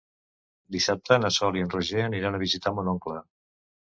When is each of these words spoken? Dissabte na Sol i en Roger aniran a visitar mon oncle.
Dissabte 0.75 1.19
na 1.25 1.31
Sol 1.37 1.59
i 1.59 1.63
en 1.65 1.71
Roger 1.75 2.01
aniran 2.07 2.39
a 2.39 2.43
visitar 2.45 2.77
mon 2.79 2.91
oncle. 2.95 3.23